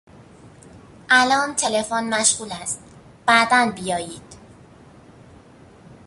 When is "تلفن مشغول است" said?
1.55-2.79